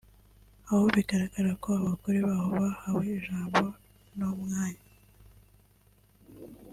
aho 0.69 0.83
bigaragara 0.95 1.51
ko 1.63 1.67
abagore 1.79 2.19
baho 2.29 2.47
bahawe 2.61 3.01
ijambo 3.17 3.61
n’umwanya 4.17 4.83